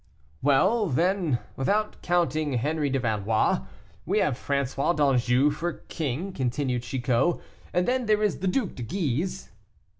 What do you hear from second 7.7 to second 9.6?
"and then there is the Duc de Guise."